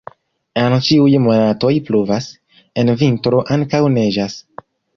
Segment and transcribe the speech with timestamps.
[0.61, 2.31] En ĉiuj monatoj pluvas,
[2.85, 4.43] en vintro ankaŭ neĝas.